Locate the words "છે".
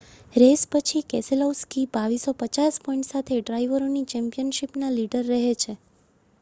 5.59-5.73